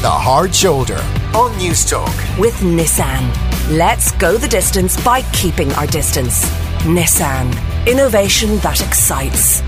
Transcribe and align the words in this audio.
The 0.00 0.08
Hard 0.08 0.54
Shoulder 0.54 0.98
on 1.34 1.50
Newstalk. 1.58 2.38
With 2.38 2.54
Nissan. 2.60 3.76
Let's 3.76 4.12
go 4.12 4.36
the 4.36 4.46
distance 4.46 4.96
by 5.02 5.22
keeping 5.32 5.72
our 5.72 5.88
distance. 5.88 6.44
Nissan. 6.84 7.52
Innovation 7.84 8.58
that 8.58 8.80
excites. 8.80 9.60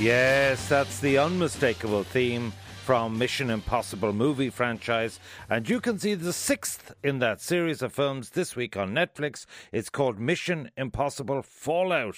Yes, 0.00 0.66
that's 0.70 1.00
the 1.00 1.18
unmistakable 1.18 2.02
theme 2.02 2.54
from 2.90 3.16
Mission 3.16 3.50
Impossible 3.50 4.12
movie 4.12 4.50
franchise. 4.50 5.20
And 5.48 5.68
you 5.68 5.80
can 5.80 5.96
see 5.96 6.14
the 6.14 6.32
sixth 6.32 6.92
in 7.04 7.20
that 7.20 7.40
series 7.40 7.82
of 7.82 7.92
films 7.92 8.30
this 8.30 8.56
week 8.56 8.76
on 8.76 8.90
Netflix. 8.90 9.46
It's 9.70 9.90
called 9.90 10.18
Mission 10.18 10.72
Impossible 10.76 11.42
Fallout. 11.42 12.16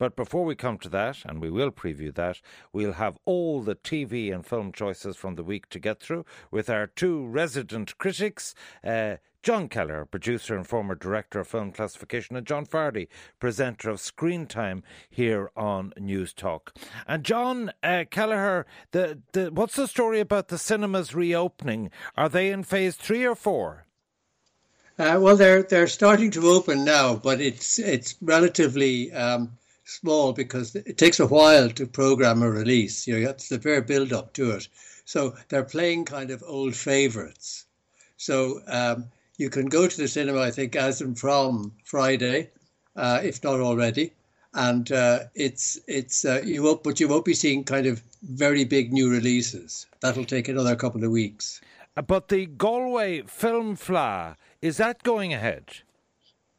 But 0.00 0.16
before 0.16 0.46
we 0.46 0.54
come 0.54 0.78
to 0.78 0.88
that, 0.88 1.18
and 1.26 1.42
we 1.42 1.50
will 1.50 1.70
preview 1.70 2.14
that, 2.14 2.40
we'll 2.72 2.94
have 2.94 3.18
all 3.26 3.60
the 3.60 3.74
TV 3.74 4.34
and 4.34 4.46
film 4.46 4.72
choices 4.72 5.14
from 5.14 5.34
the 5.34 5.44
week 5.44 5.68
to 5.68 5.78
get 5.78 6.00
through 6.00 6.24
with 6.50 6.70
our 6.70 6.86
two 6.86 7.26
resident 7.26 7.98
critics. 7.98 8.54
Uh, 8.82 9.16
John 9.42 9.68
Kelleher, 9.68 10.06
producer 10.06 10.56
and 10.56 10.66
former 10.66 10.94
director 10.94 11.40
of 11.40 11.48
film 11.48 11.72
classification, 11.72 12.34
and 12.34 12.46
John 12.46 12.64
Fardy, 12.64 13.08
presenter 13.40 13.90
of 13.90 14.00
Screen 14.00 14.46
Time 14.46 14.82
here 15.10 15.50
on 15.54 15.92
Newstalk. 16.00 16.74
And 17.06 17.22
John 17.22 17.70
uh, 17.82 18.04
Kelleher, 18.10 18.64
the, 18.92 19.20
the, 19.32 19.50
what's 19.52 19.76
the 19.76 19.86
story 19.86 20.20
about 20.20 20.48
the 20.48 20.56
cinemas 20.56 21.14
reopening? 21.14 21.90
Are 22.16 22.30
they 22.30 22.50
in 22.50 22.62
phase 22.62 22.96
three 22.96 23.26
or 23.26 23.34
four? 23.34 23.84
Uh, 24.98 25.18
well, 25.20 25.36
they're 25.36 25.62
they're 25.62 25.86
starting 25.86 26.30
to 26.30 26.46
open 26.48 26.84
now, 26.84 27.16
but 27.16 27.40
it's 27.40 27.78
it's 27.78 28.16
relatively 28.20 29.10
um, 29.12 29.50
small 29.90 30.32
because 30.32 30.74
it 30.76 30.96
takes 30.98 31.20
a 31.20 31.26
while 31.26 31.68
to 31.70 31.86
program 31.86 32.42
a 32.42 32.50
release. 32.50 33.06
You 33.06 33.20
know, 33.20 33.30
it's 33.30 33.48
the 33.48 33.58
very 33.58 33.80
build 33.82 34.12
up 34.12 34.32
to 34.34 34.52
it. 34.52 34.68
So 35.04 35.34
they're 35.48 35.64
playing 35.64 36.04
kind 36.04 36.30
of 36.30 36.44
old 36.46 36.76
favorites. 36.76 37.66
So 38.16 38.60
um, 38.68 39.06
you 39.38 39.50
can 39.50 39.66
go 39.66 39.88
to 39.88 39.96
the 39.96 40.06
cinema, 40.08 40.40
I 40.40 40.50
think, 40.50 40.76
as 40.76 41.00
and 41.00 41.18
from 41.18 41.72
Friday, 41.84 42.50
uh, 42.94 43.20
if 43.22 43.42
not 43.42 43.60
already. 43.60 44.12
And 44.54 44.90
uh, 44.92 45.24
it's 45.34 45.78
it's 45.86 46.24
uh, 46.24 46.42
you 46.44 46.62
won't, 46.62 46.82
but 46.82 46.98
you 47.00 47.08
won't 47.08 47.24
be 47.24 47.34
seeing 47.34 47.64
kind 47.64 47.86
of 47.86 48.02
very 48.22 48.64
big 48.64 48.92
new 48.92 49.10
releases. 49.10 49.86
That'll 50.00 50.24
take 50.24 50.48
another 50.48 50.74
couple 50.74 51.04
of 51.04 51.10
weeks. 51.10 51.60
But 52.06 52.28
the 52.28 52.46
Galway 52.46 53.22
Film 53.22 53.76
Fleadh 53.76 54.36
is 54.60 54.76
that 54.76 55.02
going 55.02 55.32
ahead? 55.32 55.82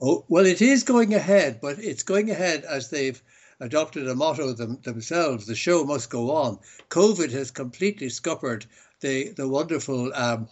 Oh 0.03 0.25
well, 0.27 0.47
it 0.47 0.61
is 0.61 0.83
going 0.83 1.13
ahead, 1.13 1.59
but 1.61 1.77
it's 1.77 2.01
going 2.01 2.31
ahead 2.31 2.63
as 2.63 2.89
they've 2.89 3.21
adopted 3.59 4.07
a 4.07 4.15
motto 4.15 4.51
them, 4.53 4.79
themselves: 4.83 5.45
the 5.45 5.53
show 5.55 5.83
must 5.83 6.09
go 6.09 6.31
on. 6.31 6.57
COVID 6.89 7.31
has 7.31 7.51
completely 7.51 8.09
scuppered 8.09 8.65
the 9.01 9.29
the 9.29 9.47
wonderful 9.47 10.11
um, 10.15 10.49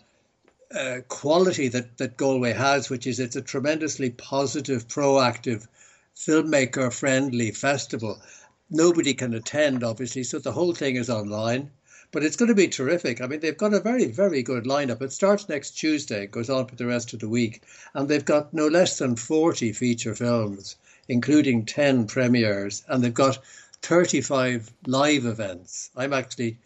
uh, 0.72 0.97
quality 1.08 1.67
that, 1.67 1.97
that 1.97 2.16
Galway 2.17 2.53
has, 2.53 2.92
which 2.92 3.08
is 3.08 3.20
it's 3.20 3.36
a 3.36 3.42
tremendously 3.42 4.11
positive, 4.11 4.88
proactive, 4.88 5.67
filmmaker 6.16 6.94
friendly 6.94 7.50
festival. 7.50 8.22
Nobody 8.70 9.16
can 9.16 9.33
attend, 9.33 9.83
obviously, 9.83 10.23
so 10.23 10.38
the 10.38 10.52
whole 10.52 10.75
thing 10.75 10.95
is 10.95 11.09
online. 11.09 11.72
But 12.12 12.24
it's 12.24 12.36
going 12.36 12.50
to 12.50 12.56
be 12.56 12.68
terrific. 12.68 13.22
I 13.22 13.28
mean, 13.28 13.40
they've 13.40 13.58
got 13.58 13.74
a 13.74 13.80
very, 13.80 14.06
very 14.06 14.42
good 14.42 14.66
lineup. 14.66 15.02
It 15.02 15.12
starts 15.12 15.48
next 15.48 15.72
Tuesday, 15.72 16.26
goes 16.26 16.50
on 16.50 16.66
for 16.66 16.76
the 16.76 16.88
rest 16.88 17.14
of 17.14 17.20
the 17.20 17.30
week, 17.30 17.62
and 17.94 18.08
they've 18.08 18.26
got 18.26 18.54
no 18.54 18.68
less 18.68 18.98
than 18.98 19.16
40 19.16 19.74
feature 19.74 20.16
films, 20.16 20.76
including 21.08 21.66
10 21.66 22.08
premieres, 22.08 22.83
and 22.88 23.04
they've 23.04 23.14
got 23.14 23.39
35 23.82 24.72
live 24.88 25.26
events. 25.26 25.92
I'm 25.95 26.14
actually, 26.14 26.58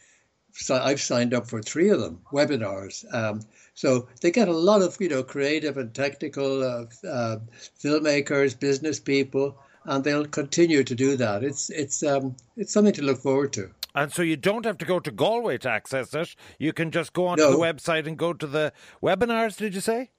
I've 0.70 1.02
signed 1.02 1.34
up 1.34 1.48
for 1.48 1.62
three 1.62 1.90
of 1.90 2.00
them, 2.00 2.22
webinars. 2.32 3.04
Um, 3.14 3.42
so 3.76 4.08
they 4.22 4.32
get 4.32 4.48
a 4.48 4.54
lot 4.54 4.82
of 4.82 4.98
you 5.02 5.10
know 5.10 5.24
creative 5.24 5.78
and 5.78 5.94
technical 5.94 6.64
uh, 6.64 6.86
uh, 7.08 7.40
filmmakers, 7.80 8.60
business 8.60 9.00
people, 9.00 9.58
and 9.86 10.04
they'll 10.04 10.26
continue 10.26 10.84
to 10.84 10.96
do 10.96 11.18
that. 11.18 11.44
It's 11.44 11.70
it's 11.70 12.04
um, 12.04 12.36
it's 12.56 12.72
something 12.72 12.94
to 12.94 13.02
look 13.02 13.20
forward 13.20 13.52
to. 13.54 13.72
And 13.96 14.12
so 14.12 14.22
you 14.22 14.36
don't 14.36 14.66
have 14.66 14.78
to 14.80 14.86
go 14.86 15.00
to 15.00 15.12
Galway 15.12 15.58
to 15.60 15.70
access 15.70 16.14
it. 16.14 16.36
You 16.60 16.74
can 16.74 16.90
just 16.92 17.14
go 17.14 17.28
onto 17.28 17.44
No. 17.44 17.52
the 17.52 17.58
website 17.58 18.08
and 18.08 18.18
go 18.18 18.34
to 18.34 18.48
the 18.48 18.74
webinars. 19.02 19.58
Did 19.58 19.76
you 19.76 19.82
say? 19.82 20.10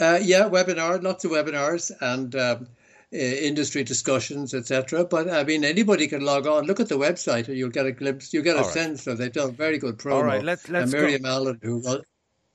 Uh, 0.00 0.18
yeah, 0.22 0.48
webinar, 0.48 1.02
lots 1.02 1.24
of 1.24 1.32
webinars 1.32 1.90
and 2.00 2.36
um, 2.36 2.68
industry 3.10 3.82
discussions, 3.82 4.54
etc. 4.54 5.04
But 5.04 5.28
I 5.30 5.42
mean, 5.42 5.64
anybody 5.64 6.06
can 6.06 6.20
log 6.24 6.46
on. 6.46 6.66
Look 6.66 6.78
at 6.80 6.88
the 6.88 6.98
website, 6.98 7.48
and 7.48 7.56
you'll 7.56 7.70
get 7.70 7.86
a 7.86 7.92
glimpse. 7.92 8.32
You'll 8.32 8.44
get 8.44 8.56
a 8.56 8.60
right. 8.60 8.66
sense 8.72 9.06
of. 9.06 9.18
They've 9.18 9.32
done 9.32 9.48
a 9.48 9.52
very 9.52 9.78
good 9.78 9.98
promo. 9.98 10.12
All 10.12 10.24
right, 10.24 10.44
let's- 10.44 10.68
let's 10.68 10.92
and 10.92 11.22
go. 11.22 11.28
Allen, 11.28 11.58
who 11.62 11.80
wrote- 11.80 12.06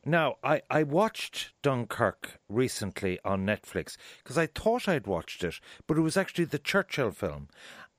Now, 0.05 0.35
I, 0.43 0.61
I 0.69 0.83
watched 0.83 1.51
Dunkirk 1.63 2.39
recently 2.47 3.19
on 3.25 3.45
Netflix 3.45 3.97
because 4.23 4.37
I 4.37 4.45
thought 4.47 4.87
I'd 4.87 5.07
watched 5.07 5.43
it, 5.43 5.59
but 5.87 5.97
it 5.97 6.01
was 6.01 6.15
actually 6.15 6.45
the 6.45 6.59
Churchill 6.59 7.11
film. 7.11 7.49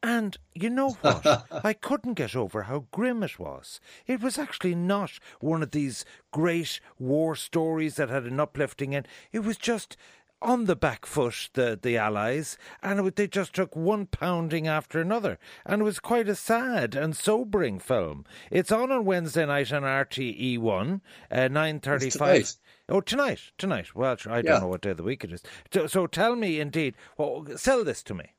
And 0.04 0.36
you 0.54 0.68
know 0.68 0.90
what? 1.00 1.46
I 1.64 1.72
couldn't 1.72 2.14
get 2.14 2.36
over 2.36 2.64
how 2.64 2.84
grim 2.90 3.22
it 3.22 3.38
was. 3.38 3.80
It 4.06 4.20
was 4.20 4.38
actually 4.38 4.74
not 4.74 5.12
one 5.40 5.62
of 5.62 5.70
these 5.70 6.04
great 6.30 6.78
war 6.98 7.34
stories 7.34 7.96
that 7.96 8.10
had 8.10 8.24
an 8.24 8.38
uplifting 8.38 8.94
end. 8.94 9.08
It 9.32 9.38
was 9.40 9.56
just 9.56 9.96
on 10.42 10.66
the 10.66 10.76
back 10.76 11.06
foot, 11.06 11.48
the, 11.54 11.78
the 11.80 11.96
Allies, 11.96 12.58
and 12.82 13.00
it, 13.00 13.16
they 13.16 13.26
just 13.26 13.54
took 13.54 13.74
one 13.74 14.04
pounding 14.04 14.68
after 14.68 15.00
another. 15.00 15.38
And 15.64 15.80
it 15.80 15.84
was 15.84 15.98
quite 16.00 16.28
a 16.28 16.34
sad 16.34 16.94
and 16.94 17.16
sobering 17.16 17.78
film. 17.78 18.26
It's 18.50 18.70
on 18.70 18.92
on 18.92 19.06
Wednesday 19.06 19.46
night 19.46 19.72
on 19.72 19.84
RTE1, 19.84 21.00
uh, 21.30 21.34
9.35. 21.34 22.34
It's. 22.40 22.58
Oh, 22.90 23.00
tonight, 23.00 23.40
tonight. 23.56 23.94
Well, 23.94 24.18
I 24.26 24.42
don't 24.42 24.44
Yeah. 24.44 24.58
know 24.58 24.66
what 24.68 24.82
day 24.82 24.90
of 24.90 24.98
the 24.98 25.02
week 25.02 25.24
it 25.24 25.32
is. 25.32 25.42
So, 25.72 25.86
so 25.86 26.06
tell 26.06 26.36
me, 26.36 26.60
indeed, 26.60 26.94
well, 27.16 27.46
sell 27.56 27.82
this 27.82 28.02
to 28.02 28.12
me. 28.14 28.34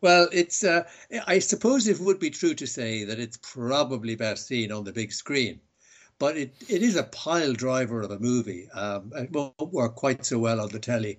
Well, 0.00 0.28
it's. 0.30 0.62
Uh, 0.62 0.84
I 1.26 1.40
suppose 1.40 1.88
it 1.88 1.98
would 1.98 2.20
be 2.20 2.30
true 2.30 2.54
to 2.54 2.66
say 2.66 3.02
that 3.04 3.18
it's 3.18 3.38
probably 3.42 4.14
best 4.14 4.46
seen 4.46 4.70
on 4.70 4.84
the 4.84 4.92
big 4.92 5.12
screen, 5.12 5.60
but 6.18 6.36
it, 6.36 6.54
it 6.68 6.80
is 6.82 6.94
a 6.94 7.02
pile 7.04 7.54
driver 7.54 8.02
of 8.02 8.10
a 8.12 8.18
movie. 8.20 8.68
Um, 8.70 9.12
it 9.16 9.32
won't 9.32 9.72
work 9.72 9.96
quite 9.96 10.24
so 10.24 10.38
well 10.38 10.60
on 10.60 10.68
the 10.68 10.78
telly. 10.78 11.18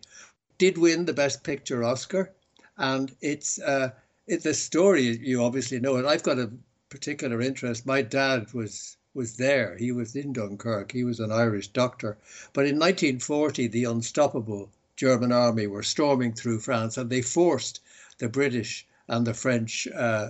Did 0.57 0.77
win 0.77 1.03
the 1.05 1.13
Best 1.13 1.43
Picture 1.43 1.83
Oscar, 1.83 2.31
and 2.77 3.13
it's 3.21 3.59
uh, 3.59 3.91
it, 4.27 4.43
the 4.43 4.53
story. 4.53 5.17
You 5.17 5.43
obviously 5.43 5.79
know 5.81 5.97
it. 5.97 6.05
I've 6.05 6.23
got 6.23 6.39
a 6.39 6.51
particular 6.89 7.41
interest. 7.41 7.85
My 7.85 8.01
dad 8.01 8.53
was 8.53 8.95
was 9.13 9.37
there. 9.37 9.75
He 9.77 9.91
was 9.91 10.15
in 10.15 10.31
Dunkirk. 10.33 10.91
He 10.91 11.03
was 11.03 11.19
an 11.19 11.31
Irish 11.31 11.69
doctor. 11.69 12.17
But 12.53 12.67
in 12.67 12.79
1940, 12.79 13.67
the 13.67 13.85
unstoppable 13.85 14.71
German 14.95 15.31
army 15.31 15.67
were 15.67 15.83
storming 15.83 16.33
through 16.33 16.59
France, 16.59 16.97
and 16.97 17.09
they 17.09 17.21
forced 17.21 17.81
the 18.17 18.29
British 18.29 18.87
and 19.07 19.27
the 19.27 19.33
French 19.33 19.87
uh, 19.87 20.29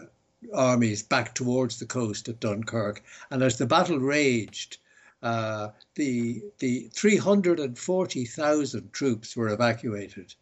armies 0.53 1.03
back 1.03 1.33
towards 1.33 1.79
the 1.79 1.85
coast 1.85 2.27
at 2.27 2.39
Dunkirk. 2.39 3.03
And 3.31 3.41
as 3.41 3.57
the 3.57 3.65
battle 3.65 3.99
raged, 3.99 4.77
uh, 5.23 5.69
the 5.95 6.43
the 6.59 6.89
340,000 6.93 8.93
troops 8.93 9.35
were 9.35 9.49
evacuated 9.49 10.35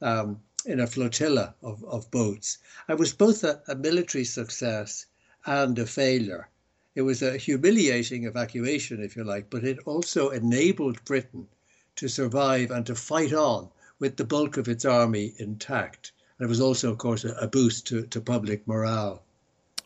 um, 0.00 0.40
in 0.66 0.80
a 0.80 0.86
flotilla 0.86 1.54
of, 1.62 1.84
of 1.84 2.10
boats. 2.10 2.58
It 2.88 2.98
was 2.98 3.12
both 3.12 3.44
a, 3.44 3.62
a 3.68 3.74
military 3.74 4.24
success 4.24 5.06
and 5.46 5.78
a 5.78 5.86
failure. 5.86 6.48
It 6.94 7.02
was 7.02 7.22
a 7.22 7.36
humiliating 7.36 8.24
evacuation, 8.24 9.02
if 9.02 9.16
you 9.16 9.24
like, 9.24 9.50
but 9.50 9.64
it 9.64 9.78
also 9.84 10.30
enabled 10.30 11.04
Britain 11.04 11.48
to 11.96 12.08
survive 12.08 12.70
and 12.70 12.86
to 12.86 12.94
fight 12.94 13.32
on 13.32 13.68
with 13.98 14.16
the 14.16 14.24
bulk 14.24 14.56
of 14.56 14.68
its 14.68 14.84
army 14.84 15.34
intact. 15.38 16.12
And 16.38 16.46
it 16.46 16.48
was 16.48 16.60
also, 16.60 16.90
of 16.90 16.98
course, 16.98 17.24
a, 17.24 17.32
a 17.34 17.46
boost 17.46 17.86
to, 17.88 18.06
to 18.06 18.20
public 18.20 18.66
morale. 18.66 19.22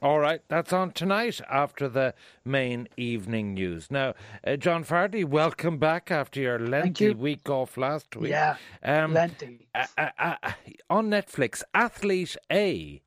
All 0.01 0.21
right, 0.21 0.41
that's 0.49 0.73
on 0.73 0.93
tonight 0.93 1.41
after 1.51 1.89
the 1.89 2.15
main 2.45 2.89
evening 2.97 3.55
news. 3.55 3.91
Now, 3.91 4.15
uh, 4.47 4.55
John 4.55 4.85
Fardy, 4.85 5.25
welcome 5.25 5.79
back 5.79 6.13
after 6.13 6.41
your 6.41 6.61
lengthy 6.61 7.07
you. 7.07 7.15
week 7.15 7.51
off 7.51 7.77
last 7.77 8.15
week. 8.15 8.31
Yeah, 8.31 8.57
um, 8.85 9.11
plenty. 9.11 9.67
uh, 9.75 9.87
uh, 9.99 10.11
uh, 10.45 10.53
on 10.89 11.11
Netflix, 11.11 11.65
Athlete 11.75 12.37
A. 12.51 13.03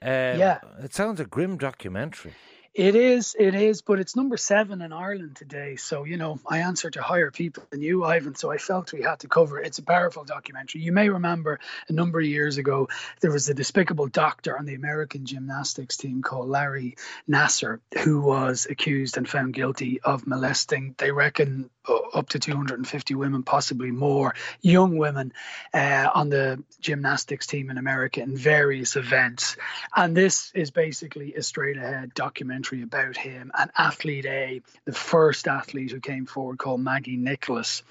Uh, 0.00 0.06
Yeah. 0.38 0.58
it 0.78 0.94
sounds 0.94 1.18
a 1.18 1.24
grim 1.24 1.58
documentary. 1.58 2.34
It 2.72 2.94
is, 2.94 3.34
it 3.36 3.56
is, 3.56 3.82
but 3.82 3.98
it's 3.98 4.14
number 4.14 4.36
seven 4.36 4.80
in 4.80 4.92
Ireland 4.92 5.34
today. 5.34 5.74
So, 5.74 6.04
you 6.04 6.16
know, 6.16 6.38
I 6.46 6.58
answer 6.58 6.88
to 6.88 7.02
higher 7.02 7.32
people 7.32 7.64
than 7.68 7.82
you, 7.82 8.04
Ivan. 8.04 8.36
So 8.36 8.48
I 8.52 8.58
felt 8.58 8.92
we 8.92 9.02
had 9.02 9.18
to 9.20 9.28
cover 9.28 9.58
it. 9.58 9.66
It's 9.66 9.80
a 9.80 9.82
powerful 9.82 10.22
documentary. 10.22 10.80
You 10.82 10.92
may 10.92 11.08
remember 11.08 11.58
a 11.88 11.92
number 11.92 12.20
of 12.20 12.26
years 12.26 12.58
ago, 12.58 12.88
there 13.22 13.32
was 13.32 13.48
a 13.48 13.54
despicable 13.54 14.06
doctor 14.06 14.56
on 14.56 14.66
the 14.66 14.76
American 14.76 15.26
gymnastics 15.26 15.96
team 15.96 16.22
called 16.22 16.48
Larry 16.48 16.96
Nassar, 17.28 17.80
who 18.04 18.20
was 18.20 18.68
accused 18.70 19.16
and 19.16 19.28
found 19.28 19.52
guilty 19.52 20.00
of 20.02 20.28
molesting, 20.28 20.94
they 20.96 21.10
reckon, 21.10 21.70
up 22.14 22.28
to 22.28 22.38
250 22.38 23.16
women, 23.16 23.42
possibly 23.42 23.90
more, 23.90 24.32
young 24.60 24.96
women 24.96 25.32
uh, 25.74 26.08
on 26.14 26.28
the 26.28 26.62
gymnastics 26.80 27.48
team 27.48 27.68
in 27.68 27.78
America 27.78 28.20
in 28.20 28.36
various 28.36 28.94
events. 28.94 29.56
And 29.96 30.16
this 30.16 30.52
is 30.54 30.70
basically 30.70 31.34
a 31.34 31.42
straight 31.42 31.76
ahead 31.76 32.14
documentary 32.14 32.59
about 32.82 33.16
him 33.16 33.50
and 33.58 33.70
athlete 33.76 34.26
A, 34.26 34.62
the 34.84 34.92
first 34.92 35.48
athlete 35.48 35.90
who 35.90 36.00
came 36.00 36.26
forward 36.26 36.58
called 36.58 36.80
Maggie 36.80 37.16
Nichols, 37.16 37.82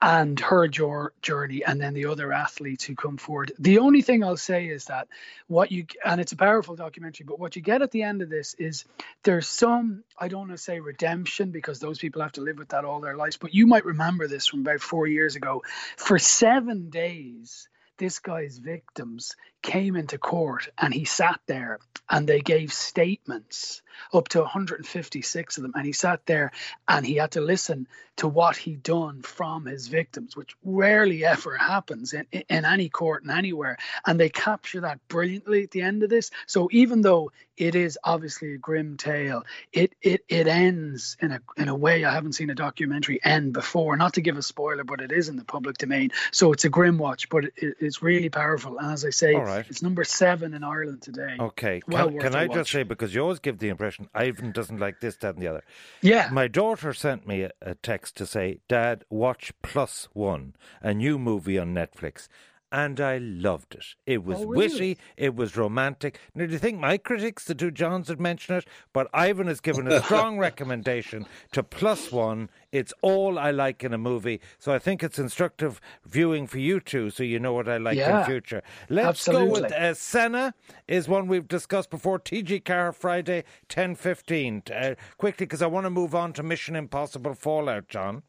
and 0.00 0.38
her 0.40 0.68
journey, 0.68 1.64
and 1.64 1.80
then 1.80 1.94
the 1.94 2.06
other 2.06 2.32
athletes 2.32 2.84
who 2.84 2.94
come 2.94 3.16
forward. 3.16 3.52
The 3.58 3.78
only 3.78 4.02
thing 4.02 4.24
I'll 4.24 4.36
say 4.36 4.66
is 4.66 4.86
that 4.86 5.08
what 5.46 5.70
you, 5.70 5.86
and 6.04 6.20
it's 6.20 6.32
a 6.32 6.36
powerful 6.36 6.76
documentary, 6.76 7.24
but 7.24 7.38
what 7.38 7.56
you 7.56 7.62
get 7.62 7.82
at 7.82 7.90
the 7.90 8.02
end 8.02 8.22
of 8.22 8.28
this 8.28 8.54
is 8.54 8.84
there's 9.22 9.48
some, 9.48 10.04
I 10.18 10.28
don't 10.28 10.48
want 10.48 10.50
to 10.52 10.58
say 10.58 10.80
redemption 10.80 11.50
because 11.50 11.78
those 11.78 11.98
people 11.98 12.22
have 12.22 12.32
to 12.32 12.40
live 12.40 12.58
with 12.58 12.70
that 12.70 12.84
all 12.84 13.00
their 13.00 13.16
lives, 13.16 13.36
but 13.36 13.54
you 13.54 13.66
might 13.66 13.84
remember 13.84 14.26
this 14.26 14.46
from 14.46 14.60
about 14.60 14.80
four 14.80 15.06
years 15.06 15.36
ago. 15.36 15.62
For 15.96 16.18
seven 16.18 16.90
days, 16.90 17.68
this 17.98 18.18
guy's 18.18 18.58
victims 18.58 19.36
came 19.62 19.96
into 19.96 20.18
court 20.18 20.68
and 20.76 20.92
he 20.92 21.04
sat 21.04 21.40
there 21.46 21.78
and 22.10 22.28
they 22.28 22.40
gave 22.40 22.72
statements 22.72 23.82
up 24.12 24.28
to 24.28 24.40
156 24.40 25.56
of 25.56 25.62
them 25.62 25.72
and 25.74 25.86
he 25.86 25.92
sat 25.92 26.24
there 26.26 26.52
and 26.88 27.06
he 27.06 27.16
had 27.16 27.32
to 27.32 27.40
listen 27.40 27.86
to 28.16 28.28
what 28.28 28.56
he'd 28.56 28.82
done 28.82 29.22
from 29.22 29.64
his 29.64 29.88
victims 29.88 30.36
which 30.36 30.54
rarely 30.62 31.24
ever 31.24 31.56
happens 31.56 32.12
in, 32.12 32.26
in 32.32 32.64
any 32.64 32.88
court 32.88 33.22
and 33.22 33.30
anywhere. 33.30 33.78
And 34.06 34.20
they 34.20 34.28
capture 34.28 34.80
that 34.80 35.06
brilliantly 35.08 35.64
at 35.64 35.70
the 35.70 35.82
end 35.82 36.02
of 36.02 36.10
this. 36.10 36.30
So 36.46 36.68
even 36.72 37.00
though 37.00 37.32
it 37.56 37.74
is 37.74 37.98
obviously 38.02 38.54
a 38.54 38.58
grim 38.58 38.96
tale 38.96 39.44
it 39.72 39.94
it 40.00 40.24
it 40.28 40.46
ends 40.46 41.18
in 41.20 41.32
a 41.32 41.40
in 41.58 41.68
a 41.68 41.74
way 41.74 42.02
i 42.02 42.10
haven't 42.10 42.32
seen 42.32 42.48
a 42.48 42.54
documentary 42.54 43.20
end 43.22 43.52
before. 43.52 43.96
Not 43.96 44.14
to 44.14 44.20
give 44.20 44.38
a 44.38 44.42
spoiler 44.42 44.84
but 44.84 45.00
it 45.00 45.12
is 45.12 45.28
in 45.28 45.36
the 45.36 45.44
public 45.44 45.78
domain. 45.78 46.10
So 46.30 46.52
it's 46.52 46.64
a 46.64 46.68
grim 46.68 46.98
watch 46.98 47.28
but 47.28 47.44
it, 47.44 47.54
it's 47.56 48.02
really 48.02 48.30
powerful. 48.30 48.78
And 48.78 48.92
as 48.92 49.04
i 49.04 49.10
say 49.10 49.34
right. 49.56 49.66
It's 49.68 49.82
number 49.82 50.04
seven 50.04 50.54
in 50.54 50.64
Ireland 50.64 51.02
today. 51.02 51.36
Okay. 51.38 51.82
Well 51.86 52.10
can, 52.10 52.20
can 52.20 52.34
I 52.34 52.46
watch. 52.46 52.58
just 52.58 52.70
say, 52.70 52.82
because 52.82 53.14
you 53.14 53.22
always 53.22 53.38
give 53.38 53.58
the 53.58 53.68
impression 53.68 54.08
Ivan 54.14 54.52
doesn't 54.52 54.78
like 54.78 55.00
this, 55.00 55.16
that, 55.16 55.34
and 55.34 55.42
the 55.42 55.48
other. 55.48 55.64
Yeah. 56.00 56.28
My 56.32 56.48
daughter 56.48 56.92
sent 56.92 57.26
me 57.26 57.42
a, 57.42 57.50
a 57.60 57.74
text 57.74 58.16
to 58.16 58.26
say, 58.26 58.60
Dad, 58.68 59.04
watch 59.10 59.52
Plus 59.62 60.08
One, 60.12 60.54
a 60.80 60.94
new 60.94 61.18
movie 61.18 61.58
on 61.58 61.74
Netflix 61.74 62.28
and 62.72 62.98
I 63.00 63.18
loved 63.18 63.74
it. 63.74 63.84
It 64.06 64.24
was 64.24 64.38
oh, 64.38 64.46
really? 64.46 64.56
witty, 64.56 64.98
it 65.16 65.36
was 65.36 65.56
romantic. 65.56 66.18
Now, 66.34 66.46
do 66.46 66.52
you 66.52 66.58
think 66.58 66.80
my 66.80 66.96
critics, 66.96 67.44
the 67.44 67.54
two 67.54 67.70
Johns, 67.70 68.08
had 68.08 68.20
mentioned 68.20 68.58
it? 68.58 68.64
But 68.94 69.08
Ivan 69.12 69.46
has 69.46 69.60
given 69.60 69.86
a 69.86 70.02
strong 70.02 70.38
recommendation 70.40 71.26
to 71.52 71.62
Plus 71.62 72.10
One. 72.10 72.48
It's 72.72 72.94
all 73.02 73.38
I 73.38 73.50
like 73.50 73.84
in 73.84 73.92
a 73.92 73.98
movie, 73.98 74.40
so 74.58 74.72
I 74.72 74.78
think 74.78 75.02
it's 75.02 75.18
instructive 75.18 75.80
viewing 76.06 76.46
for 76.46 76.58
you 76.58 76.80
two, 76.80 77.10
so 77.10 77.22
you 77.22 77.38
know 77.38 77.52
what 77.52 77.68
I 77.68 77.76
like 77.76 77.98
yeah, 77.98 78.20
in 78.20 78.26
future. 78.26 78.62
Let's 78.88 79.08
absolutely. 79.28 79.46
go 79.46 79.62
with 79.62 79.72
uh, 79.72 79.94
Senna. 79.94 80.54
Is 80.88 81.08
one 81.08 81.26
we've 81.26 81.46
discussed 81.46 81.90
before. 81.90 82.18
TG4 82.18 82.94
Friday, 82.94 83.44
ten 83.68 83.94
fifteen. 83.94 84.62
Uh, 84.74 84.94
quickly, 85.18 85.44
because 85.44 85.60
I 85.60 85.66
want 85.66 85.84
to 85.84 85.90
move 85.90 86.14
on 86.14 86.32
to 86.34 86.42
Mission 86.42 86.74
Impossible 86.74 87.34
Fallout, 87.34 87.88
John. 87.88 88.22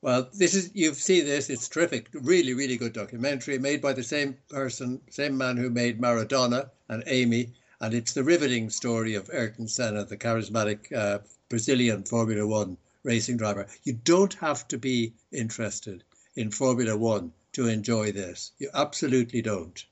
Well, 0.00 0.28
this 0.32 0.54
is 0.54 0.70
you've 0.74 0.96
seen 0.96 1.24
this. 1.24 1.50
It's 1.50 1.68
terrific, 1.68 2.08
really, 2.12 2.54
really 2.54 2.76
good 2.76 2.92
documentary 2.92 3.58
made 3.58 3.80
by 3.80 3.92
the 3.92 4.02
same 4.02 4.36
person, 4.48 5.00
same 5.10 5.36
man 5.36 5.56
who 5.56 5.70
made 5.70 6.00
Maradona 6.00 6.70
and 6.88 7.02
Amy, 7.06 7.52
and 7.80 7.94
it's 7.94 8.12
the 8.12 8.24
riveting 8.24 8.70
story 8.70 9.14
of 9.14 9.30
Ayrton 9.32 9.68
Senna, 9.68 10.04
the 10.04 10.16
charismatic 10.16 10.92
uh, 10.92 11.18
Brazilian 11.48 12.04
Formula 12.04 12.46
One 12.46 12.76
racing 13.04 13.36
driver. 13.36 13.66
You 13.84 13.92
don't 13.92 14.34
have 14.34 14.68
to 14.68 14.78
be 14.78 15.12
interested 15.32 16.02
in 16.36 16.50
Formula 16.50 16.96
One 16.96 17.32
to 17.52 17.68
enjoy 17.68 18.12
this. 18.12 18.52
You 18.58 18.70
absolutely 18.74 19.42
don't. 19.42 19.84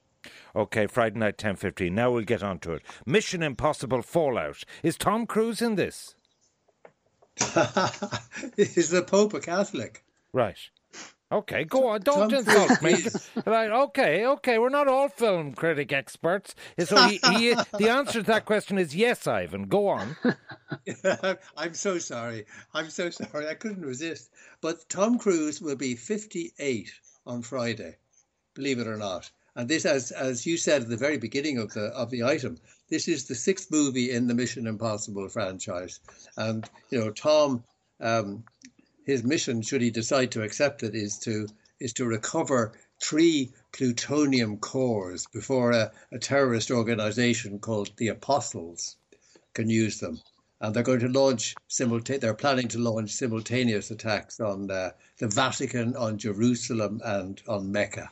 Okay, 0.54 0.86
Friday 0.86 1.18
night, 1.18 1.38
ten 1.38 1.56
fifteen. 1.56 1.94
Now 1.94 2.10
we'll 2.10 2.24
get 2.24 2.42
on 2.42 2.58
to 2.60 2.72
it. 2.72 2.82
Mission 3.06 3.42
Impossible 3.42 4.02
Fallout. 4.02 4.64
Is 4.82 4.96
Tom 4.96 5.26
Cruise 5.26 5.62
in 5.62 5.76
this? 5.76 6.15
is 8.56 8.90
the 8.90 9.04
Pope 9.06 9.34
a 9.34 9.40
Catholic? 9.40 10.04
Right. 10.32 10.58
Okay, 11.30 11.64
go 11.64 11.88
on. 11.88 12.02
Don't 12.02 12.32
insult 12.32 12.80
me. 12.82 12.94
right. 13.46 13.70
Okay. 13.70 14.26
Okay. 14.26 14.58
We're 14.58 14.68
not 14.68 14.86
all 14.86 15.08
film 15.08 15.54
critic 15.54 15.92
experts. 15.92 16.54
So 16.78 16.96
he, 17.08 17.18
he, 17.32 17.54
the 17.78 17.88
answer 17.90 18.20
to 18.20 18.26
that 18.26 18.44
question 18.44 18.78
is 18.78 18.94
yes, 18.94 19.26
Ivan. 19.26 19.64
Go 19.64 19.88
on. 19.88 20.16
I'm 21.56 21.74
so 21.74 21.98
sorry. 21.98 22.46
I'm 22.72 22.90
so 22.90 23.10
sorry. 23.10 23.48
I 23.48 23.54
couldn't 23.54 23.84
resist. 23.84 24.30
But 24.60 24.88
Tom 24.88 25.18
Cruise 25.18 25.60
will 25.60 25.76
be 25.76 25.96
58 25.96 26.92
on 27.26 27.42
Friday. 27.42 27.96
Believe 28.54 28.78
it 28.78 28.86
or 28.86 28.96
not. 28.96 29.28
And 29.56 29.68
this, 29.68 29.84
as 29.84 30.12
as 30.12 30.46
you 30.46 30.56
said 30.56 30.82
at 30.82 30.88
the 30.88 30.96
very 30.96 31.18
beginning 31.18 31.58
of 31.58 31.72
the 31.72 31.86
of 31.86 32.10
the 32.10 32.22
item, 32.22 32.58
this 32.88 33.08
is 33.08 33.24
the 33.24 33.34
sixth 33.34 33.70
movie 33.70 34.10
in 34.10 34.26
the 34.26 34.34
Mission 34.34 34.66
Impossible 34.66 35.28
franchise, 35.28 36.00
and 36.36 36.68
you 36.90 36.98
know 36.98 37.10
Tom, 37.10 37.64
um, 38.00 38.44
his 39.04 39.24
mission, 39.24 39.62
should 39.62 39.82
he 39.82 39.90
decide 39.90 40.32
to 40.32 40.42
accept 40.42 40.82
it, 40.82 40.94
is 40.94 41.18
to 41.20 41.48
is 41.80 41.92
to 41.94 42.06
recover 42.06 42.72
three 43.02 43.52
plutonium 43.72 44.56
cores 44.58 45.26
before 45.32 45.72
a, 45.72 45.92
a 46.12 46.18
terrorist 46.18 46.70
organization 46.70 47.58
called 47.58 47.90
the 47.96 48.08
Apostles 48.08 48.96
can 49.52 49.68
use 49.68 50.00
them. 50.00 50.20
And 50.60 50.74
they're 50.74 50.82
going 50.82 51.00
to 51.00 51.08
launch 51.08 51.54
simultaneous. 51.68 52.22
They're 52.22 52.34
planning 52.34 52.68
to 52.68 52.78
launch 52.78 53.10
simultaneous 53.10 53.90
attacks 53.90 54.40
on 54.40 54.70
uh, 54.70 54.92
the 55.18 55.28
Vatican, 55.28 55.94
on 55.96 56.16
Jerusalem, 56.16 57.02
and 57.04 57.42
on 57.46 57.70
Mecca. 57.70 58.10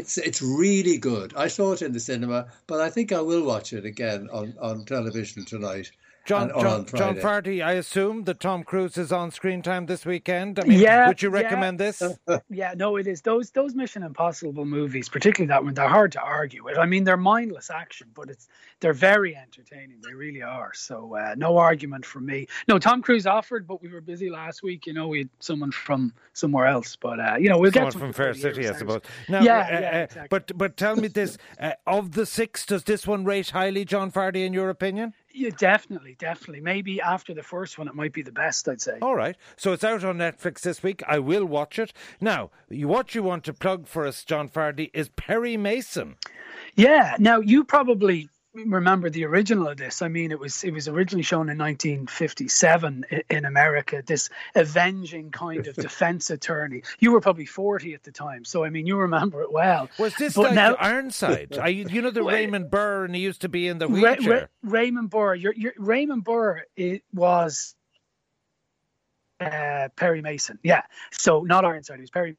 It's 0.00 0.16
it's 0.16 0.40
really 0.40 0.96
good. 0.96 1.34
I 1.36 1.48
saw 1.48 1.72
it 1.72 1.82
in 1.82 1.92
the 1.92 2.00
cinema, 2.00 2.50
but 2.66 2.80
I 2.80 2.88
think 2.88 3.12
I 3.12 3.20
will 3.20 3.44
watch 3.44 3.74
it 3.74 3.84
again 3.84 4.30
on, 4.30 4.54
on 4.58 4.86
television 4.86 5.44
tonight. 5.44 5.92
John, 6.26 6.50
John, 6.50 6.86
John 6.86 7.16
Fardy, 7.16 7.62
I 7.62 7.72
assume 7.72 8.24
that 8.24 8.40
Tom 8.40 8.62
Cruise 8.62 8.96
is 8.96 9.10
on 9.10 9.30
screen 9.30 9.62
time 9.62 9.86
this 9.86 10.04
weekend. 10.04 10.60
I 10.60 10.64
mean, 10.64 10.78
yeah, 10.78 11.08
would 11.08 11.22
you 11.22 11.30
recommend 11.30 11.80
yeah. 11.80 11.86
this? 11.86 12.18
yeah, 12.50 12.74
no, 12.76 12.96
it 12.96 13.06
is. 13.06 13.22
Those 13.22 13.50
those 13.50 13.74
Mission 13.74 14.02
Impossible 14.02 14.64
movies, 14.64 15.08
particularly 15.08 15.48
that 15.48 15.64
one, 15.64 15.74
they're 15.74 15.88
hard 15.88 16.12
to 16.12 16.20
argue 16.20 16.64
with. 16.64 16.78
I 16.78 16.86
mean, 16.86 17.04
they're 17.04 17.16
mindless 17.16 17.70
action, 17.70 18.08
but 18.14 18.28
it's 18.30 18.48
they're 18.80 18.92
very 18.92 19.36
entertaining. 19.36 20.00
They 20.06 20.14
really 20.14 20.42
are. 20.42 20.72
So 20.74 21.16
uh, 21.16 21.34
no 21.36 21.56
argument 21.56 22.04
from 22.04 22.26
me. 22.26 22.46
No, 22.68 22.78
Tom 22.78 23.02
Cruise 23.02 23.26
offered, 23.26 23.66
but 23.66 23.82
we 23.82 23.88
were 23.88 24.00
busy 24.00 24.30
last 24.30 24.62
week. 24.62 24.86
You 24.86 24.92
know, 24.92 25.08
we 25.08 25.18
had 25.18 25.30
someone 25.38 25.72
from 25.72 26.12
somewhere 26.34 26.66
else, 26.66 26.96
but 26.96 27.18
uh, 27.18 27.36
you 27.38 27.48
know, 27.48 27.58
we'll 27.58 27.72
someone 27.72 27.92
get 27.92 27.98
from 27.98 28.12
Fair 28.12 28.34
City, 28.34 28.68
I 28.68 28.72
suppose. 28.74 29.00
Now, 29.28 29.42
yeah, 29.42 29.58
uh, 29.58 29.80
yeah 29.80 29.90
uh, 30.00 30.02
exactly. 30.02 30.28
But 30.30 30.58
but 30.58 30.76
tell 30.76 30.96
me 30.96 31.08
this: 31.20 31.38
uh, 31.58 31.72
of 31.86 32.12
the 32.12 32.26
six, 32.26 32.66
does 32.66 32.84
this 32.84 33.06
one 33.06 33.24
rate 33.24 33.50
highly, 33.50 33.84
John 33.84 34.12
Fardy, 34.12 34.44
in 34.44 34.52
your 34.52 34.70
opinion? 34.70 35.14
Yeah, 35.32 35.50
definitely, 35.56 36.16
definitely. 36.18 36.60
Maybe 36.60 37.00
after 37.00 37.34
the 37.34 37.42
first 37.42 37.78
one, 37.78 37.88
it 37.88 37.94
might 37.94 38.12
be 38.12 38.22
the 38.22 38.32
best. 38.32 38.68
I'd 38.68 38.80
say. 38.80 38.98
All 39.00 39.14
right, 39.14 39.36
so 39.56 39.72
it's 39.72 39.84
out 39.84 40.04
on 40.04 40.18
Netflix 40.18 40.60
this 40.60 40.82
week. 40.82 41.02
I 41.06 41.18
will 41.18 41.44
watch 41.44 41.78
it. 41.78 41.92
Now, 42.20 42.50
what 42.68 43.14
you 43.14 43.22
want 43.22 43.44
to 43.44 43.54
plug 43.54 43.86
for 43.86 44.06
us, 44.06 44.24
John 44.24 44.48
Fardy, 44.48 44.90
is 44.92 45.08
Perry 45.10 45.56
Mason. 45.56 46.16
Yeah. 46.74 47.16
Now 47.18 47.40
you 47.40 47.64
probably 47.64 48.28
remember 48.54 49.10
the 49.10 49.24
original 49.24 49.68
of 49.68 49.76
this. 49.76 50.02
I 50.02 50.08
mean, 50.08 50.30
it 50.32 50.38
was 50.38 50.64
it 50.64 50.72
was 50.72 50.88
originally 50.88 51.22
shown 51.22 51.48
in 51.48 51.58
1957 51.58 53.04
in 53.28 53.44
America. 53.44 54.02
This 54.04 54.28
avenging 54.54 55.30
kind 55.30 55.66
of 55.66 55.74
defense 55.76 56.30
attorney. 56.30 56.82
You 56.98 57.12
were 57.12 57.20
probably 57.20 57.46
40 57.46 57.94
at 57.94 58.02
the 58.02 58.12
time, 58.12 58.44
so 58.44 58.64
I 58.64 58.70
mean, 58.70 58.86
you 58.86 58.96
remember 58.96 59.42
it 59.42 59.52
well. 59.52 59.88
Was 59.98 60.14
this 60.16 60.34
but 60.34 60.42
like 60.42 60.54
now, 60.54 60.74
Ironside? 60.74 61.58
I, 61.58 61.68
you 61.68 62.02
know 62.02 62.10
the 62.10 62.24
well, 62.24 62.34
Raymond 62.34 62.70
Burr, 62.70 63.04
and 63.04 63.14
he 63.14 63.20
used 63.20 63.42
to 63.42 63.48
be 63.48 63.68
in 63.68 63.78
the 63.78 63.88
wheelchair. 63.88 64.32
Ra- 64.32 64.40
Ra- 64.40 64.46
Raymond 64.62 65.10
Burr. 65.10 65.34
Your, 65.34 65.54
your, 65.54 65.72
Raymond 65.78 66.24
Burr. 66.24 66.62
It 66.76 67.02
was 67.12 67.74
uh, 69.40 69.88
Perry 69.96 70.22
Mason. 70.22 70.58
Yeah. 70.62 70.82
So 71.12 71.42
not 71.42 71.64
Ironside. 71.64 71.98
It 71.98 72.02
was 72.02 72.10
Perry 72.10 72.36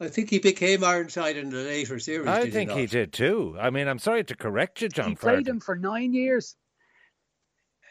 I 0.00 0.08
think 0.08 0.30
he 0.30 0.40
became 0.40 0.82
Ironside 0.82 1.36
in 1.36 1.50
the 1.50 1.58
later 1.58 1.98
series. 1.98 2.26
I 2.26 2.50
think 2.50 2.70
he, 2.70 2.80
he, 2.80 2.86
did 2.86 3.12
too. 3.12 3.56
I 3.60 3.70
mean, 3.70 3.86
I'm 3.86 4.00
sorry 4.00 4.24
to 4.24 4.36
correct 4.36 4.82
you, 4.82 4.88
John. 4.88 5.10
He 5.10 5.14
played 5.14 5.46
him 5.46 5.60
for 5.60 5.76
nine 5.76 6.12
years. 6.12 6.56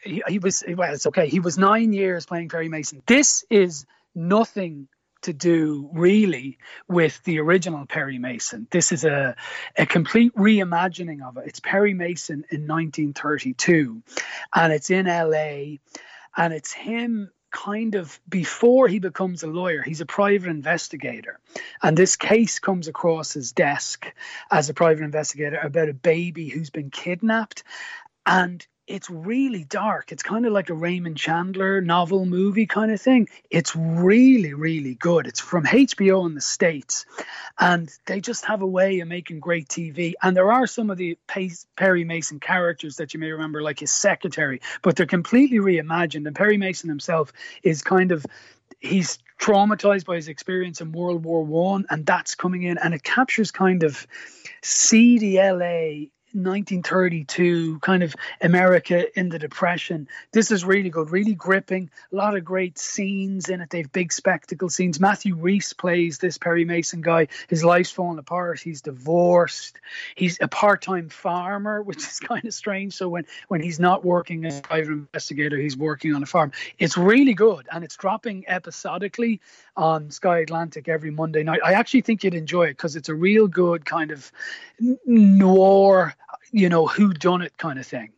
He, 0.02 0.22
he, 0.28 0.38
was 0.38 0.62
well. 0.68 0.92
It's 0.92 1.06
okay. 1.06 1.28
He 1.28 1.40
was 1.40 1.56
nine 1.56 1.94
years 1.94 2.26
playing 2.26 2.50
Perry 2.50 2.68
Mason. 2.68 3.02
This 3.06 3.44
is 3.48 3.86
nothing 4.14 4.88
to 5.22 5.32
do 5.32 5.88
really 5.94 6.58
with 6.86 7.22
the 7.24 7.40
original 7.40 7.86
Perry 7.86 8.18
Mason. 8.18 8.66
This 8.70 8.92
is 8.92 9.04
a, 9.04 9.34
a 9.76 9.86
complete 9.86 10.34
reimagining 10.34 11.26
of 11.26 11.38
it. 11.38 11.44
It's 11.46 11.60
Perry 11.60 11.94
Mason 11.94 12.44
in 12.50 12.68
1932, 12.68 14.02
and 14.54 14.72
it's 14.74 14.90
in 14.90 15.06
LA, 15.06 15.78
and 16.36 16.52
it's 16.52 16.72
him 16.72 17.30
kind 17.54 17.94
of 17.94 18.20
before 18.28 18.88
he 18.88 18.98
becomes 18.98 19.44
a 19.44 19.46
lawyer, 19.46 19.80
he's 19.80 20.00
a 20.00 20.06
private 20.06 20.50
investigator. 20.50 21.38
And 21.82 21.96
this 21.96 22.16
case 22.16 22.58
comes 22.58 22.88
across 22.88 23.32
his 23.32 23.52
desk 23.52 24.12
as 24.50 24.68
a 24.68 24.74
private 24.74 25.04
investigator 25.04 25.58
about 25.58 25.88
a 25.88 25.94
baby 25.94 26.48
who's 26.48 26.70
been 26.70 26.90
kidnapped. 26.90 27.62
And 28.26 28.66
it's 28.86 29.08
really 29.08 29.64
dark. 29.64 30.12
It's 30.12 30.22
kind 30.22 30.44
of 30.44 30.52
like 30.52 30.68
a 30.68 30.74
Raymond 30.74 31.16
Chandler 31.16 31.80
novel 31.80 32.26
movie 32.26 32.66
kind 32.66 32.92
of 32.92 33.00
thing. 33.00 33.28
It's 33.50 33.74
really, 33.74 34.52
really 34.52 34.94
good. 34.94 35.26
It's 35.26 35.40
from 35.40 35.64
HBO 35.64 36.26
in 36.26 36.34
the 36.34 36.40
States. 36.40 37.06
And 37.58 37.90
they 38.06 38.20
just 38.20 38.44
have 38.44 38.62
a 38.62 38.66
way 38.66 39.00
of 39.00 39.08
making 39.08 39.40
great 39.40 39.68
TV. 39.68 40.14
And 40.22 40.36
there 40.36 40.52
are 40.52 40.66
some 40.66 40.90
of 40.90 40.98
the 40.98 41.18
Perry 41.76 42.04
Mason 42.04 42.40
characters 42.40 42.96
that 42.96 43.14
you 43.14 43.20
may 43.20 43.30
remember, 43.30 43.62
like 43.62 43.80
his 43.80 43.92
secretary, 43.92 44.60
but 44.82 44.96
they're 44.96 45.06
completely 45.06 45.58
reimagined. 45.58 46.26
And 46.26 46.36
Perry 46.36 46.58
Mason 46.58 46.88
himself 46.88 47.32
is 47.62 47.82
kind 47.82 48.12
of 48.12 48.26
he's 48.80 49.18
traumatized 49.40 50.04
by 50.04 50.16
his 50.16 50.28
experience 50.28 50.80
in 50.80 50.92
World 50.92 51.24
War 51.24 51.42
One, 51.44 51.86
and 51.90 52.04
that's 52.04 52.34
coming 52.34 52.62
in, 52.62 52.78
and 52.78 52.94
it 52.94 53.02
captures 53.02 53.50
kind 53.50 53.82
of 53.82 54.06
seedy 54.62 55.36
LA 55.36 56.08
1932 56.34 57.78
kind 57.78 58.02
of 58.02 58.14
America 58.40 59.18
in 59.18 59.28
the 59.28 59.38
Depression. 59.38 60.08
This 60.32 60.50
is 60.50 60.64
really 60.64 60.90
good, 60.90 61.10
really 61.10 61.34
gripping. 61.34 61.90
A 62.12 62.16
lot 62.16 62.36
of 62.36 62.44
great 62.44 62.78
scenes 62.78 63.48
in 63.48 63.60
it. 63.60 63.70
They've 63.70 63.90
big 63.90 64.12
spectacle 64.12 64.68
scenes. 64.68 64.98
Matthew 65.00 65.36
Rhys 65.36 65.72
plays 65.72 66.18
this 66.18 66.38
Perry 66.38 66.64
Mason 66.64 67.00
guy. 67.00 67.28
His 67.48 67.64
life's 67.64 67.90
falling 67.90 68.18
apart. 68.18 68.60
He's 68.60 68.82
divorced. 68.82 69.80
He's 70.16 70.38
a 70.40 70.48
part-time 70.48 71.08
farmer, 71.08 71.82
which 71.88 71.98
is 71.98 72.18
kind 72.18 72.44
of 72.44 72.52
strange. 72.52 72.94
So 72.94 73.08
when 73.08 73.26
when 73.48 73.62
he's 73.62 73.80
not 73.80 74.04
working 74.04 74.44
as 74.44 74.58
a 74.58 74.62
private 74.62 74.92
investigator, 74.92 75.56
he's 75.56 75.76
working 75.76 76.14
on 76.14 76.22
a 76.22 76.26
farm. 76.26 76.52
It's 76.78 76.96
really 76.96 77.34
good, 77.34 77.68
and 77.70 77.84
it's 77.84 77.96
dropping 77.96 78.44
episodically 78.48 79.40
on 79.76 80.10
Sky 80.10 80.40
Atlantic 80.40 80.88
every 80.88 81.10
Monday 81.10 81.42
night. 81.42 81.60
I 81.64 81.72
actually 81.74 82.02
think 82.02 82.24
you'd 82.24 82.34
enjoy 82.34 82.64
it 82.64 82.70
because 82.70 82.96
it's 82.96 83.08
a 83.08 83.14
real 83.14 83.48
good 83.48 83.84
kind 83.84 84.10
of 84.10 84.30
noir 85.06 86.14
you 86.50 86.68
know, 86.68 86.86
who 86.86 87.12
done 87.12 87.42
it 87.42 87.56
kind 87.58 87.78
of 87.78 87.86
thing. 87.86 88.12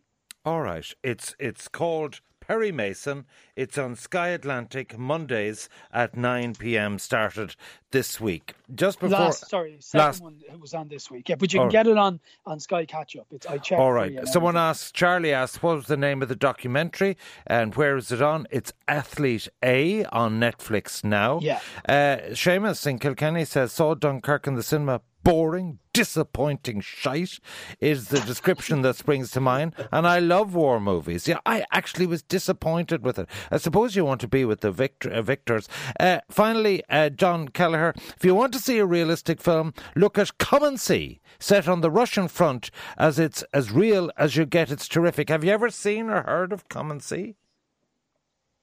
All 0.45 0.61
right. 0.61 0.93
It's 1.03 1.35
it's 1.39 1.69
called 1.69 2.21
Perry 2.47 2.71
Mason. 2.71 3.27
It's 3.57 3.77
on 3.77 3.97
Sky 3.97 4.29
Atlantic 4.29 4.97
Mondays 4.97 5.69
at 5.93 6.17
9 6.17 6.55
p.m. 6.55 6.99
Started 7.01 7.57
this 7.91 8.21
week. 8.21 8.55
Just 8.73 9.01
before. 9.01 9.19
Last, 9.19 9.49
sorry, 9.49 9.77
second 9.81 10.07
last, 10.07 10.23
one 10.23 10.37
it 10.49 10.61
was 10.61 10.73
on 10.73 10.87
this 10.89 11.11
week. 11.11 11.29
Yeah, 11.29 11.35
but 11.35 11.53
you 11.53 11.61
can 11.61 11.69
get 11.69 11.89
it 11.89 11.97
on 11.97 12.21
on 12.45 12.61
Sky 12.61 12.85
Catch 12.85 13.17
Up. 13.17 13.27
It's 13.33 13.47
I 13.47 13.59
checked. 13.59 13.81
All 13.81 13.93
right. 13.93 14.27
Someone 14.29 14.57
asked. 14.57 14.95
Charlie 14.95 15.33
asked, 15.33 15.63
"What 15.63 15.77
was 15.77 15.87
the 15.87 15.97
name 15.97 16.23
of 16.23 16.29
the 16.29 16.37
documentary 16.37 17.17
and 17.47 17.75
where 17.75 17.97
is 17.97 18.13
it 18.13 18.23
on?" 18.23 18.47
It's 18.51 18.73
Athlete 18.87 19.49
A 19.65 20.05
on 20.07 20.39
Netflix 20.39 21.03
now. 21.03 21.41
Yeah. 21.43 21.61
Uh, 21.89 22.19
Seamus 22.31 22.87
in 22.87 23.01
Kilkenny 23.01 23.45
says 23.45 23.73
saw 23.73 23.95
Dunkirk 23.95 24.47
in 24.47 24.55
the 24.55 24.63
cinema 24.63 25.01
boring, 25.27 25.81
disappointing 25.93 26.81
shite 26.81 27.41
is 27.81 28.09
the 28.09 28.21
description 28.21 28.83
that 28.83 28.95
springs 28.95 29.29
to 29.33 29.41
mind. 29.41 29.75
And 29.91 30.07
I 30.07 30.21
love 30.21 30.55
war 30.55 30.79
movies. 30.79 31.27
Yeah, 31.27 31.41
I 31.45 31.65
actually 31.73 32.07
was 32.07 32.23
disappointed 32.23 33.05
with 33.05 33.19
it. 33.19 33.29
I 33.51 33.57
suppose 33.57 33.97
you 33.97 34.05
want 34.05 34.21
to 34.21 34.29
be 34.29 34.45
with 34.45 34.61
the 34.61 34.71
victor, 34.71 35.11
uh, 35.11 35.23
victors. 35.23 35.69
Uh, 35.99 36.21
finally, 36.31 36.85
uh, 36.89 37.09
John 37.09 37.49
Kelleher, 37.49 37.93
if 38.17 38.25
you 38.25 38.37
want 38.37 38.53
to 38.53 38.61
see 38.61 38.79
a 38.79 38.87
realistic 38.87 39.41
film, 39.41 39.75
look 39.97 40.17
at 40.17 40.39
Come 40.39 40.63
and 40.63 40.79
See, 40.79 41.21
set 41.41 41.67
on 41.67 41.81
the 41.81 41.91
Russian 41.91 42.29
front, 42.29 42.71
as 42.97 43.19
it's 43.19 43.43
as 43.53 43.73
real 43.73 44.13
as 44.17 44.37
you 44.37 44.47
get. 44.47 44.71
It's 44.71 44.87
terrific. 44.87 45.29
Have 45.29 45.43
you 45.43 45.51
ever 45.51 45.71
seen 45.71 46.09
or 46.09 46.23
heard 46.23 46.53
of 46.53 46.69
Come 46.69 46.93
and 46.93 47.03
See? 47.03 47.35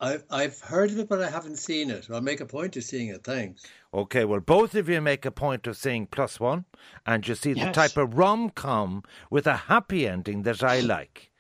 I've 0.04 0.24
I've 0.30 0.60
heard 0.60 0.92
of 0.92 1.00
it, 1.00 1.08
but 1.08 1.22
I 1.22 1.30
haven't 1.30 1.58
seen 1.58 1.90
it. 1.90 2.08
I'll 2.12 2.22
make 2.22 2.42
a 2.42 2.46
point 2.46 2.76
of 2.76 2.84
seeing 2.84 3.08
it. 3.08 3.24
Thanks. 3.24 3.66
Okay, 3.94 4.26
well, 4.26 4.42
both 4.42 4.76
of 4.76 4.90
you 4.90 5.00
make 5.00 5.26
a 5.26 5.32
point 5.32 5.66
of 5.66 5.78
seeing 5.78 6.08
Plus 6.08 6.40
One, 6.40 6.66
and 7.06 7.26
you 7.26 7.36
see 7.36 7.54
yes. 7.54 7.68
the 7.68 7.72
type 7.72 7.96
of 7.96 8.18
rom 8.18 8.50
com 8.50 9.04
with 9.30 9.48
a 9.48 9.56
happy 9.56 10.08
ending 10.08 10.44
that 10.44 10.62
I 10.62 10.82
like. 10.82 11.32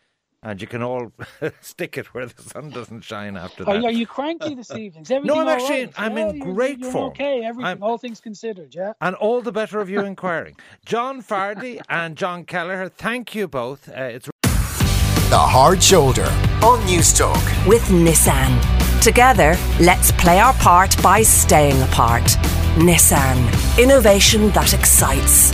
And 0.45 0.61
you 0.61 0.67
can 0.67 0.83
all 0.83 1.13
stick 1.61 1.97
it 1.97 2.13
where 2.13 2.25
the 2.25 2.41
sun 2.41 2.69
doesn't 2.69 3.01
shine 3.01 3.37
after 3.37 3.63
that. 3.63 3.77
Are, 3.77 3.85
are 3.85 3.91
you 3.91 4.05
cranky 4.05 4.55
this 4.55 4.71
evening? 4.75 5.05
no, 5.23 5.39
I'm 5.39 5.47
actually 5.47 5.85
right? 5.85 5.93
I'm 5.97 6.17
yeah, 6.17 6.29
in 6.29 6.35
you're, 6.37 6.53
great 6.53 6.79
you're 6.79 6.91
form. 6.91 7.11
Okay, 7.11 7.45
everything, 7.45 7.65
I'm, 7.65 7.83
all 7.83 7.97
things 7.97 8.19
considered, 8.19 8.75
yeah. 8.75 8.93
And 8.99 9.15
all 9.15 9.41
the 9.41 9.53
better 9.53 9.79
of 9.79 9.89
you 9.89 10.01
inquiring. 10.05 10.55
John 10.85 11.21
Fardy 11.21 11.81
and 11.89 12.17
John 12.17 12.43
Kelleher, 12.43 12.89
thank 12.89 13.33
you 13.35 13.47
both. 13.47 13.87
Uh, 13.89 14.03
it's 14.03 14.29
the 15.33 15.39
Hard 15.39 15.81
Shoulder 15.81 16.27
on 16.61 16.79
Newstalk. 16.81 17.67
With 17.67 17.81
Nissan. 17.87 18.51
Together, 19.01 19.57
let's 19.79 20.11
play 20.11 20.39
our 20.39 20.53
part 20.53 20.95
by 21.01 21.23
staying 21.23 21.81
apart. 21.81 22.21
Nissan. 22.75 23.39
Innovation 23.79 24.51
that 24.51 24.75
excites. 24.75 25.51